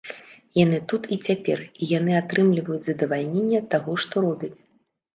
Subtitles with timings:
[0.63, 4.57] Яны тут і цяпер, і яны атрымліваюць задавальненне ад таго, што робяць.